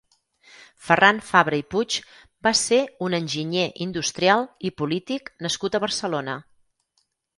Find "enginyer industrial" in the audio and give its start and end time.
3.19-4.49